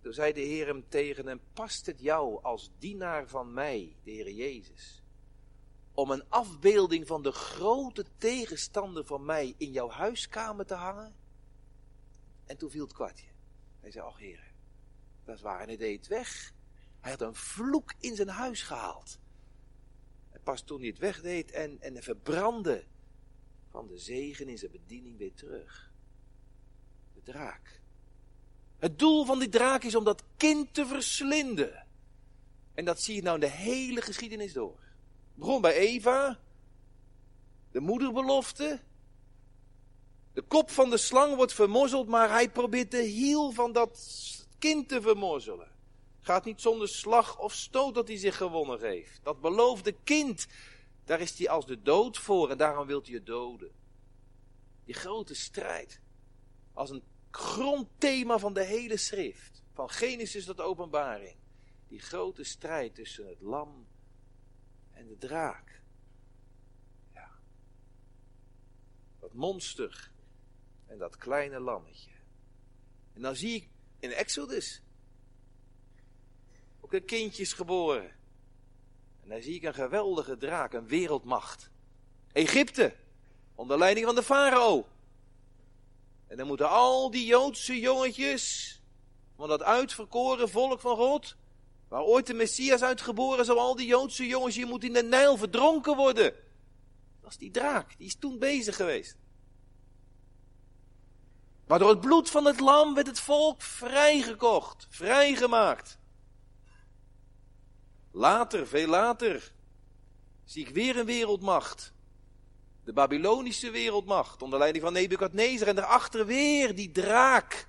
[0.00, 4.10] Toen zei de Heer hem tegen hem, past het jou als dienaar van mij, de
[4.10, 5.02] Heer Jezus,
[5.94, 11.14] om een afbeelding van de grote tegenstander van mij in jouw huiskamer te hangen?
[12.44, 13.28] En toen viel het kwartje.
[13.80, 14.52] Hij zei, ach Heer,
[15.24, 16.54] dat is waar, en hij deed het weg.
[17.06, 19.18] Hij had een vloek in zijn huis gehaald.
[20.30, 22.84] En pas toen hij het wegdeed en, en verbrandde,
[23.70, 25.92] kwam de zegen in zijn bediening weer terug.
[27.14, 27.80] De draak.
[28.78, 31.86] Het doel van die draak is om dat kind te verslinden.
[32.74, 34.78] En dat zie je nou in de hele geschiedenis door.
[34.80, 36.40] Het begon bij Eva,
[37.70, 38.80] de moederbelofte.
[40.32, 44.00] De kop van de slang wordt vermorzeld, maar hij probeert de hiel van dat
[44.58, 45.74] kind te vermorzelen.
[46.26, 49.20] Gaat niet zonder slag of stoot dat hij zich gewonnen heeft.
[49.22, 50.46] Dat beloofde kind,
[51.04, 53.72] daar is hij als de dood voor en daarom wil hij het doden.
[54.84, 56.00] Die grote strijd.
[56.72, 59.62] Als een grondthema van de hele schrift.
[59.72, 61.36] Van Genesis tot openbaring.
[61.88, 63.86] Die grote strijd tussen het lam
[64.92, 65.82] en de draak.
[67.14, 67.30] Ja.
[69.20, 70.10] Dat monster
[70.86, 72.10] en dat kleine lammetje.
[73.12, 74.80] En dan zie ik in Exodus
[76.86, 78.10] ook een kindje is geboren.
[79.22, 81.70] En dan zie ik een geweldige draak, een wereldmacht.
[82.32, 82.94] Egypte,
[83.54, 84.86] onder leiding van de farao.
[86.26, 88.80] En dan moeten al die Joodse jongetjes,
[89.36, 91.36] van dat uitverkoren volk van God,
[91.88, 95.36] waar ooit de Messias uitgeboren is, al die Joodse jongens, je moet in de Nijl
[95.36, 96.34] verdronken worden.
[97.20, 99.16] Dat is die draak, die is toen bezig geweest.
[101.66, 105.98] Maar door het bloed van het lam werd het volk vrijgekocht, vrijgemaakt.
[108.16, 109.52] Later, veel later,
[110.44, 111.92] zie ik weer een wereldmacht.
[112.84, 115.68] De Babylonische wereldmacht, onder leiding van Nebukadnezar.
[115.68, 117.68] En daarachter weer die draak.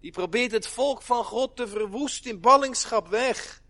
[0.00, 3.62] Die probeert het volk van God te verwoesten in ballingschap weg.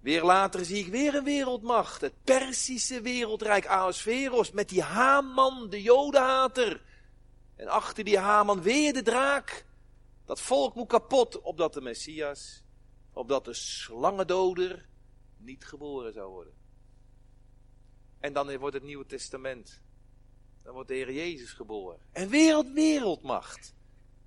[0.00, 2.00] Weer later zie ik weer een wereldmacht.
[2.00, 6.82] Het Persische wereldrijk Ahasveros met die Haman, de jodenhater.
[7.56, 9.64] En achter die Haman weer de draak.
[10.24, 12.61] Dat volk moet kapot, opdat de Messias,
[13.12, 14.86] opdat de slangendoder
[15.36, 16.54] niet geboren zou worden.
[18.20, 19.80] En dan wordt het Nieuwe Testament.
[20.62, 21.98] Dan wordt de Heer Jezus geboren.
[22.12, 23.74] En wereld, wereldmacht.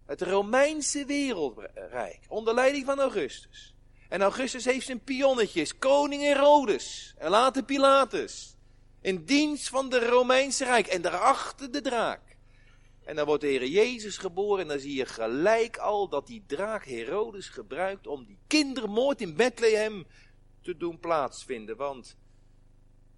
[0.06, 2.20] Het Romeinse wereldrijk.
[2.28, 3.76] Onder leiding van Augustus.
[4.10, 5.78] En Augustus heeft zijn pionnetjes.
[5.78, 7.14] Koning Herodes.
[7.18, 8.56] En later Pilatus.
[9.02, 10.88] In dienst van de Romeinse Rijk.
[10.88, 12.22] En daarachter de draak.
[13.06, 14.62] En dan wordt de Heer Jezus geboren.
[14.62, 19.36] En dan zie je gelijk al dat die draak Herodes gebruikt om die kindermoord in
[19.36, 20.06] Bethlehem
[20.62, 21.78] te doen plaatsvinden.
[21.78, 22.18] Want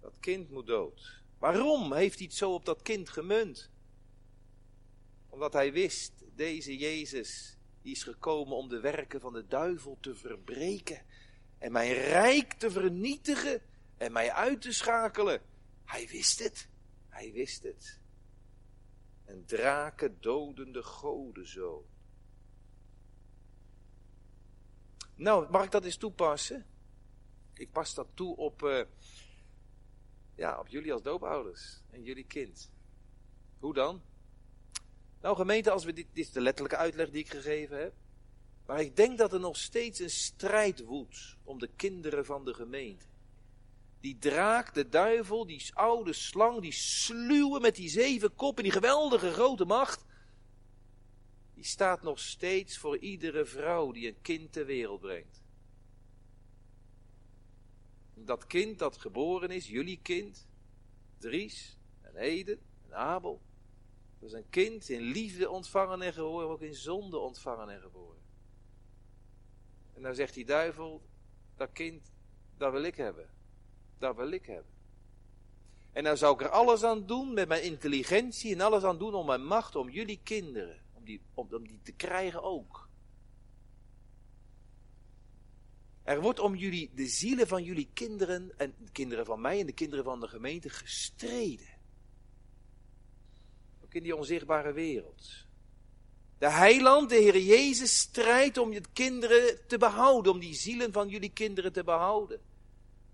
[0.00, 1.22] dat kind moet dood.
[1.38, 3.70] Waarom heeft hij het zo op dat kind gemunt?
[5.28, 10.14] Omdat hij wist, deze Jezus, die is gekomen om de werken van de duivel te
[10.14, 11.02] verbreken.
[11.58, 13.62] En mijn rijk te vernietigen
[13.96, 15.40] en mij uit te schakelen.
[15.84, 16.68] Hij wist het.
[17.08, 17.97] Hij wist het.
[19.28, 21.84] En draken dodende godenzoon.
[25.14, 26.66] Nou, mag ik dat eens toepassen?
[27.54, 28.84] Ik pas dat toe op, uh,
[30.34, 32.70] ja, op jullie als doopouders en jullie kind.
[33.58, 34.02] Hoe dan?
[35.20, 37.94] Nou, gemeente, als we dit, dit is de letterlijke uitleg die ik gegeven heb.
[38.66, 42.54] Maar ik denk dat er nog steeds een strijd woedt om de kinderen van de
[42.54, 43.06] gemeente.
[44.00, 49.32] Die draak, de duivel, die oude slang, die sluwe met die zeven koppen, die geweldige
[49.32, 50.04] grote macht.
[51.54, 55.42] Die staat nog steeds voor iedere vrouw die een kind ter wereld brengt.
[58.14, 60.48] Dat kind dat geboren is, jullie kind,
[61.18, 63.42] Dries en Eden en Abel.
[64.18, 68.22] Dat is een kind in liefde ontvangen en geboren, ook in zonde ontvangen en geboren.
[69.94, 71.02] En dan zegt die duivel,
[71.56, 72.12] dat kind,
[72.56, 73.30] dat wil ik hebben.
[73.98, 74.72] Dat wil ik hebben.
[75.92, 79.14] En dan zou ik er alles aan doen met mijn intelligentie en alles aan doen
[79.14, 82.88] om mijn macht, om jullie kinderen, om die, om, om die te krijgen ook.
[86.02, 89.66] Er wordt om jullie, de zielen van jullie kinderen en de kinderen van mij en
[89.66, 91.78] de kinderen van de gemeente gestreden.
[93.84, 95.46] Ook in die onzichtbare wereld.
[96.38, 101.08] De heiland, de Heer Jezus, strijdt om je kinderen te behouden, om die zielen van
[101.08, 102.40] jullie kinderen te behouden.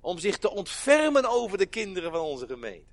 [0.05, 2.87] Om zich te ontfermen over de kinderen van onze gemeente.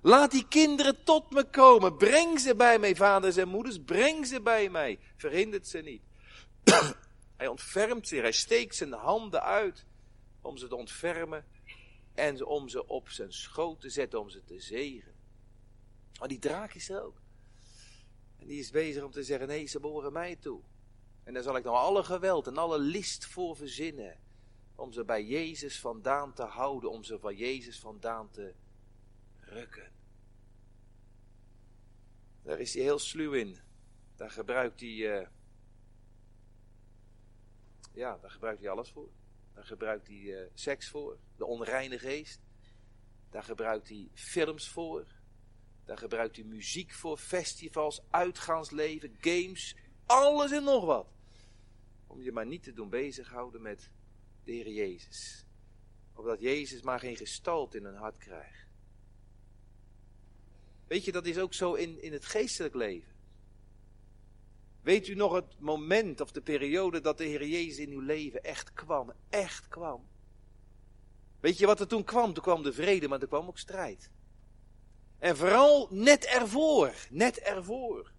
[0.00, 1.96] Laat die kinderen tot me komen.
[1.96, 3.78] Breng ze bij mij, vaders en moeders.
[3.84, 4.98] Breng ze bij mij.
[5.16, 6.02] Verhindert ze niet.
[7.36, 8.20] hij ontfermt zich.
[8.20, 9.84] Hij steekt zijn handen uit
[10.40, 11.44] om ze te ontfermen.
[12.14, 15.14] En om ze op zijn schoot te zetten, om ze te zegen.
[16.18, 17.20] Maar die draak is er ook.
[18.38, 20.60] En die is bezig om te zeggen, nee, ze behoren mij toe.
[21.24, 24.24] En daar zal ik nou alle geweld en alle list voor verzinnen.
[24.76, 28.54] Om ze bij Jezus vandaan te houden, om ze van Jezus vandaan te
[29.40, 29.92] rukken.
[32.42, 33.56] Daar is hij heel sluw in.
[34.16, 35.26] Daar gebruikt hij, uh,
[37.92, 39.08] ja, daar gebruikt hij alles voor.
[39.54, 42.40] Daar gebruikt hij uh, seks voor, de onreine geest.
[43.30, 45.06] Daar gebruikt hij films voor.
[45.84, 51.06] Daar gebruikt hij muziek voor, festivals, uitgaansleven, games, alles en nog wat.
[52.06, 53.90] Om je maar niet te doen bezighouden met
[54.46, 55.44] de Heer Jezus.
[56.14, 58.66] Opdat Jezus maar geen gestalte in een hart krijgt.
[60.86, 63.14] Weet je, dat is ook zo in, in het geestelijk leven.
[64.82, 68.42] Weet u nog het moment of de periode dat de Heer Jezus in uw leven
[68.42, 69.12] echt kwam?
[69.28, 70.06] Echt kwam.
[71.40, 72.32] Weet je wat er toen kwam?
[72.32, 74.10] Toen kwam de vrede, maar er kwam ook strijd.
[75.18, 78.12] En vooral net ervoor, net ervoor.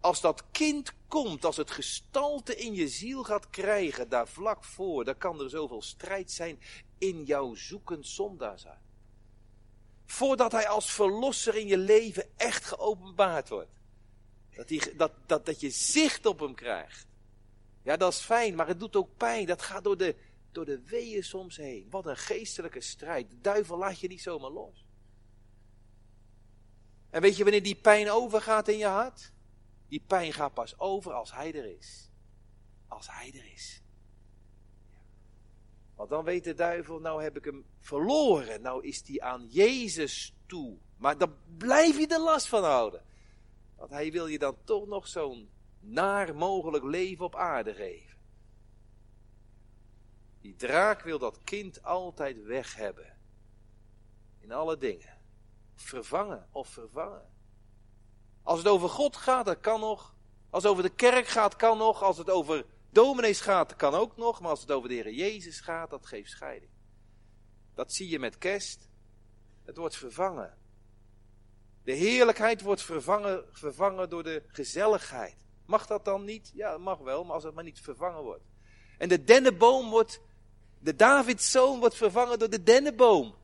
[0.00, 5.04] Als dat kind komt, als het gestalte in je ziel gaat krijgen, daar vlak voor,
[5.04, 6.60] dan kan er zoveel strijd zijn
[6.98, 8.80] in jouw zoekend zondaar
[10.04, 13.70] Voordat hij als verlosser in je leven echt geopenbaard wordt.
[14.50, 17.06] Dat, die, dat, dat, dat je zicht op hem krijgt.
[17.82, 19.46] Ja, dat is fijn, maar het doet ook pijn.
[19.46, 20.16] Dat gaat door de,
[20.52, 21.86] door de weeën soms heen.
[21.90, 23.30] Wat een geestelijke strijd.
[23.30, 24.84] De duivel laat je niet zomaar los.
[27.10, 29.32] En weet je wanneer die pijn overgaat in je hart?
[29.92, 32.10] Die pijn gaat pas over als hij er is.
[32.88, 33.82] Als hij er is.
[35.94, 38.62] Want dan weet de duivel, nou heb ik hem verloren.
[38.62, 40.76] Nou is die aan Jezus toe.
[40.96, 43.04] Maar dan blijf je er last van houden.
[43.76, 45.50] Want hij wil je dan toch nog zo'n
[45.80, 48.18] naar mogelijk leven op aarde geven.
[50.40, 53.18] Die draak wil dat kind altijd weg hebben.
[54.38, 55.18] In alle dingen
[55.74, 57.31] vervangen of vervangen.
[58.42, 60.14] Als het over God gaat, dat kan nog.
[60.50, 62.02] Als het over de kerk gaat, kan nog.
[62.02, 64.40] Als het over dominees gaat, dat kan ook nog.
[64.40, 66.70] Maar als het over de Heer Jezus gaat, dat geeft scheiding.
[67.74, 68.88] Dat zie je met kerst.
[69.64, 70.58] Het wordt vervangen.
[71.84, 75.36] De heerlijkheid wordt vervangen, vervangen door de gezelligheid.
[75.66, 76.50] Mag dat dan niet?
[76.54, 78.44] Ja, dat mag wel, maar als het maar niet vervangen wordt.
[78.98, 80.20] En de dennenboom wordt,
[80.78, 83.34] de Davidszoon wordt vervangen door de dennenboom.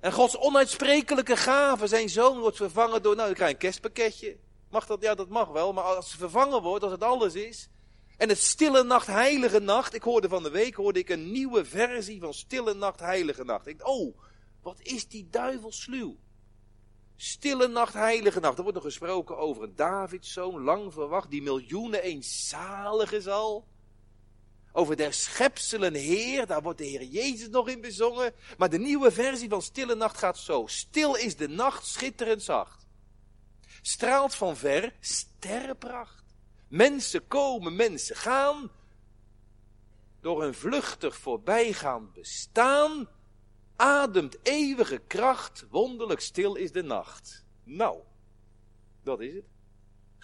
[0.00, 4.36] En Gods onuitsprekelijke gave, zijn zoon, wordt vervangen door, nou, ik krijg een kerstpakketje.
[4.70, 5.02] Mag dat?
[5.02, 5.72] Ja, dat mag wel.
[5.72, 7.68] Maar als het vervangen wordt, als het alles is.
[8.16, 9.94] En het stille nacht, heilige nacht.
[9.94, 13.66] Ik hoorde van de week, hoorde ik een nieuwe versie van stille nacht, heilige nacht.
[13.66, 14.18] Ik dacht, oh,
[14.62, 16.16] wat is die duivel sluw.
[17.16, 18.56] Stille nacht, heilige nacht.
[18.56, 23.66] Er wordt nog gesproken over een Davidszoon, lang verwacht, die miljoenen eenzalige zal.
[24.76, 28.34] Over der schepselen Heer, daar wordt de Heer Jezus nog in bezongen.
[28.58, 30.66] Maar de nieuwe versie van Stille Nacht gaat zo.
[30.66, 32.86] Stil is de nacht, schitterend zacht.
[33.82, 36.24] Straalt van ver, sterrenpracht.
[36.68, 38.70] Mensen komen, mensen gaan.
[40.20, 43.08] Door een vluchtig voorbijgaand bestaan.
[43.76, 47.44] Ademt eeuwige kracht, wonderlijk stil is de nacht.
[47.64, 47.98] Nou,
[49.02, 49.55] dat is het.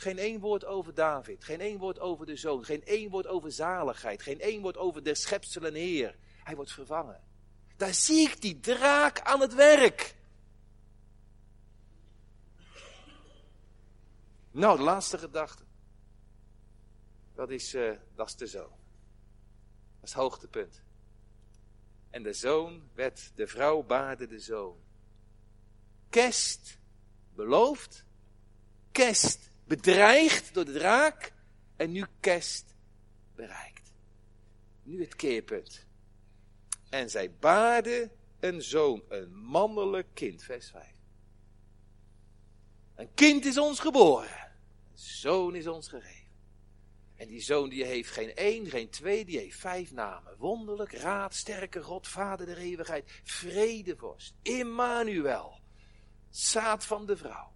[0.02, 3.52] Geen één woord over David, geen één woord over de zoon, geen één woord over
[3.52, 6.16] zaligheid, geen één woord over de schepselen Heer.
[6.44, 7.20] Hij wordt vervangen.
[7.76, 10.14] Daar zie ik die draak aan het werk.
[14.50, 15.64] Nou, de laatste gedachte.
[17.34, 18.62] Dat is, uh, dat is de zoon.
[19.94, 20.82] Dat is het hoogtepunt.
[22.10, 24.76] En de zoon werd, de vrouw baarde de zoon.
[26.08, 26.78] Kerst
[27.34, 28.04] beloofd,
[28.92, 31.32] kerst bedreigd door de draak
[31.76, 32.74] en nu kerst
[33.34, 33.92] bereikt.
[34.82, 35.86] Nu het keerpunt.
[36.90, 38.10] En zij baarde
[38.40, 40.86] een zoon, een mannelijk kind, vers 5.
[42.94, 44.52] Een kind is ons geboren,
[44.92, 46.22] een zoon is ons gegeven.
[47.16, 50.36] En die zoon die heeft geen één, geen twee, die heeft vijf namen.
[50.38, 55.60] Wonderlijk, raad, sterke God, vader der eeuwigheid, vredevorst, Immanuel,
[56.30, 57.52] zaad van de vrouw,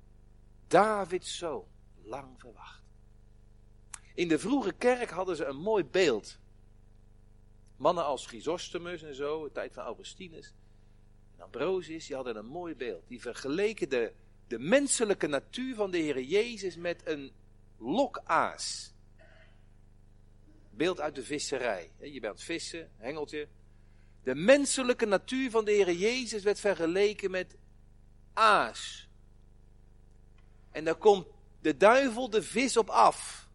[0.66, 1.66] Davids zoon,
[2.06, 2.82] lang verwacht.
[4.14, 6.38] In de vroege kerk hadden ze een mooi beeld.
[7.76, 10.54] Mannen als Chrysostomus en zo, de tijd van Augustinus
[11.36, 13.02] en Ambrosius, die hadden een mooi beeld.
[13.08, 14.12] Die vergeleken de,
[14.46, 17.32] de menselijke natuur van de Heer Jezus met een
[17.78, 18.94] lokaas.
[20.70, 21.90] Beeld uit de visserij.
[22.00, 23.48] Je bent vissen, hengeltje.
[24.22, 27.56] De menselijke natuur van de Heer Jezus werd vergeleken met
[28.32, 29.08] aas.
[30.70, 31.26] En daar komt
[31.66, 33.48] de duivel de vis op af.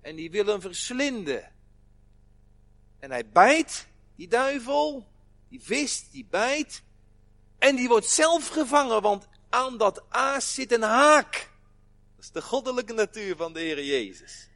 [0.00, 1.52] En die wil hem verslinden.
[2.98, 5.06] En hij bijt, die duivel,
[5.48, 6.82] die vis, die bijt.
[7.58, 11.50] En die wordt zelf gevangen, want aan dat aas zit een haak.
[12.16, 14.48] Dat is de goddelijke natuur van de Heer Jezus.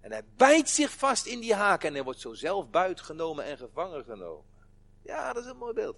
[0.00, 3.56] En hij bijt zich vast in die haak en hij wordt zo zelf buitgenomen en
[3.56, 4.44] gevangen genomen.
[5.02, 5.96] Ja, dat is een mooi beeld.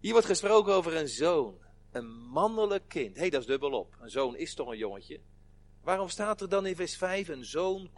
[0.00, 1.58] Hier wordt gesproken over een zoon,
[1.92, 3.14] een mannelijk kind.
[3.14, 3.96] Hé, hey, dat is dubbelop.
[4.00, 5.20] Een zoon is toch een jongetje?
[5.82, 7.90] Waarom staat er dan in vers 5 een zoon,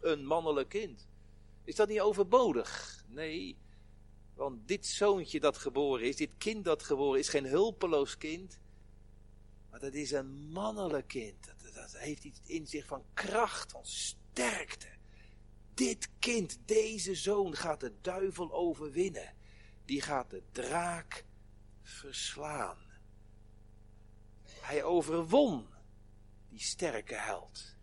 [0.00, 1.08] een mannelijk kind?
[1.64, 3.02] Is dat niet overbodig?
[3.06, 3.56] Nee,
[4.34, 8.58] want dit zoontje dat geboren is, dit kind dat geboren is, geen hulpeloos kind.
[9.70, 11.46] Maar dat is een mannelijk kind.
[11.46, 14.88] Dat, dat heeft iets in zich van kracht, van sterkte.
[15.74, 19.34] Dit kind, deze zoon, gaat de duivel overwinnen.
[19.84, 21.24] Die gaat de draak
[21.82, 22.83] verslaan.
[24.64, 25.66] Hij overwon
[26.48, 27.76] die sterke held.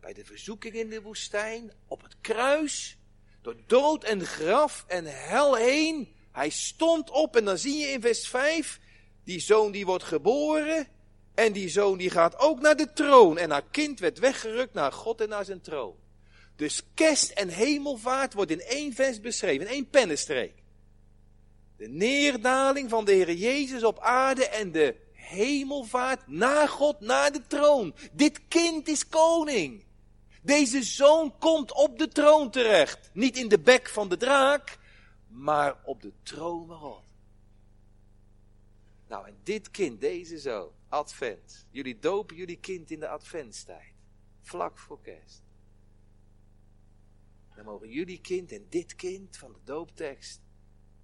[0.00, 2.96] Bij de verzoeking in de woestijn, op het kruis,
[3.40, 6.14] door dood en graf en hel heen.
[6.32, 8.80] Hij stond op en dan zie je in vers 5,
[9.24, 10.88] die zoon die wordt geboren
[11.34, 13.38] en die zoon die gaat ook naar de troon.
[13.38, 15.96] En haar kind werd weggerukt naar God en naar zijn troon.
[16.56, 20.54] Dus kerst en hemelvaart wordt in één vers beschreven, in één pennenstreek.
[21.76, 27.46] De neerdaling van de Heer Jezus op aarde en de hemelvaart naar God, naar de
[27.46, 27.94] troon.
[28.12, 29.84] Dit kind is koning.
[30.42, 33.10] Deze zoon komt op de troon terecht.
[33.12, 34.78] Niet in de bek van de draak,
[35.28, 37.04] maar op de troon van God.
[39.08, 41.66] Nou, en dit kind, deze zoon, advent.
[41.70, 43.94] Jullie dopen jullie kind in de adventstijd.
[44.40, 45.42] Vlak voor kerst.
[47.54, 50.40] Dan mogen jullie kind en dit kind van de dooptekst,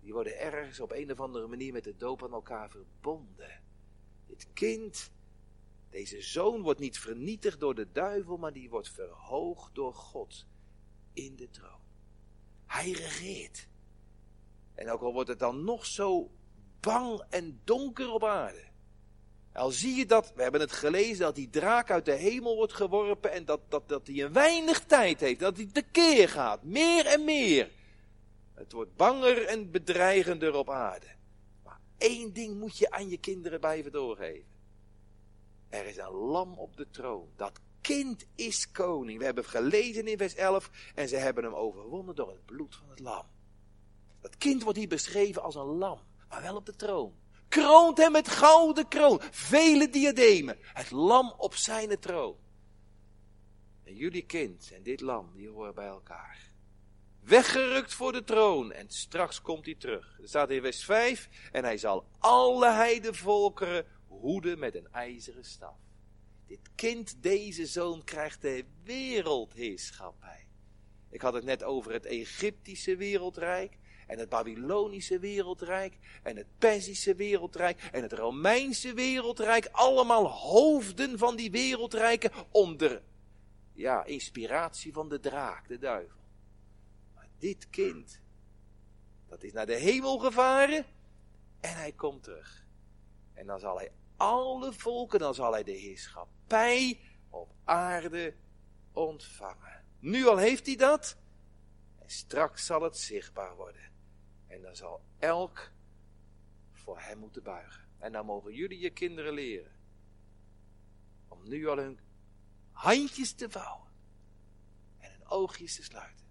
[0.00, 3.62] die worden ergens op een of andere manier met de doop aan elkaar verbonden.
[4.28, 5.10] Dit kind
[5.90, 10.46] deze zoon wordt niet vernietigd door de duivel, maar die wordt verhoogd door God
[11.12, 11.80] in de troon.
[12.66, 13.68] Hij regeert.
[14.74, 16.30] En ook al wordt het dan nog zo
[16.80, 18.66] bang en donker op aarde.
[19.52, 22.72] Al zie je dat, we hebben het gelezen, dat die draak uit de hemel wordt
[22.72, 27.06] geworpen en dat, dat, dat hij een weinig tijd heeft, dat hij tekeer gaat, meer
[27.06, 27.70] en meer.
[28.54, 31.06] Het wordt banger en bedreigender op aarde.
[31.99, 34.57] Één ding moet je aan je kinderen blijven doorgeven.
[35.68, 37.28] Er is een lam op de troon.
[37.36, 39.18] Dat kind is koning.
[39.18, 42.90] We hebben gelezen in vers 11 en ze hebben hem overwonnen door het bloed van
[42.90, 43.26] het lam.
[44.20, 47.14] Dat kind wordt hier beschreven als een lam, maar wel op de troon.
[47.49, 50.57] Kroont hem met gouden kroon, vele diademen.
[50.61, 52.36] Het lam op zijn troon.
[53.84, 56.47] En jullie kind en dit lam, die horen bij elkaar.
[57.28, 60.18] Weggerukt voor de troon en straks komt hij terug.
[60.22, 65.76] Er staat in vers 5 en hij zal alle heidevolkeren hoeden met een ijzeren staf.
[66.46, 70.46] Dit kind, deze zoon, krijgt de wereldheerschappij.
[71.10, 77.14] Ik had het net over het Egyptische wereldrijk en het Babylonische wereldrijk en het Perzische
[77.14, 79.68] wereldrijk en het Romeinse wereldrijk.
[79.72, 83.02] Allemaal hoofden van die wereldrijken onder
[83.72, 86.17] ja, inspiratie van de draak, de duivel.
[87.39, 88.20] Dit kind,
[89.28, 90.86] dat is naar de hemel gevaren
[91.61, 92.66] en hij komt terug.
[93.32, 98.34] En dan zal hij alle volken, dan zal hij de heerschappij op aarde
[98.93, 99.84] ontvangen.
[99.99, 101.16] Nu al heeft hij dat,
[101.99, 103.91] en straks zal het zichtbaar worden.
[104.47, 105.70] En dan zal elk
[106.72, 107.89] voor hem moeten buigen.
[107.99, 109.72] En dan mogen jullie je kinderen leren.
[111.28, 111.99] Om nu al hun
[112.70, 113.91] handjes te vouwen.
[114.99, 116.26] En hun oogjes te sluiten.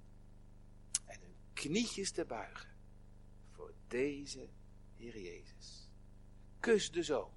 [1.57, 2.69] Knietjes te buigen.
[3.51, 4.47] Voor deze
[4.95, 5.91] Heer Jezus.
[6.59, 7.31] Kus de zoon.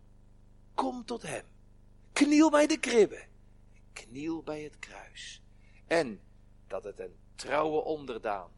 [0.74, 1.44] Kom tot hem.
[2.12, 3.24] Kniel bij de kribbe.
[3.92, 5.42] Kniel bij het kruis.
[5.86, 6.20] En
[6.66, 8.50] dat het een trouwe onderdaan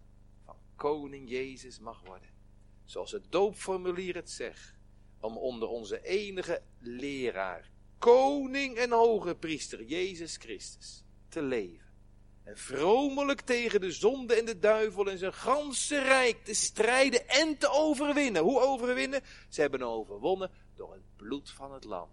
[0.44, 2.30] van koning Jezus mag worden.
[2.84, 4.74] Zoals het doopformulier het zegt.
[5.20, 11.81] Om onder onze enige leraar, koning en hoge priester, Jezus Christus, te leven.
[12.42, 17.58] En vromelijk tegen de zonde en de duivel en zijn ganse rijk te strijden en
[17.58, 18.42] te overwinnen.
[18.42, 19.20] Hoe overwinnen?
[19.48, 22.08] Ze hebben overwonnen door het bloed van het lam.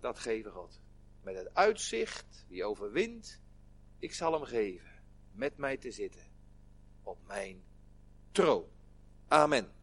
[0.00, 0.80] Dat geven God.
[1.22, 3.40] Met het uitzicht, wie overwint,
[3.98, 4.90] ik zal hem geven
[5.32, 6.22] met mij te zitten
[7.02, 7.62] op mijn
[8.32, 8.64] troon.
[9.28, 9.75] Amen.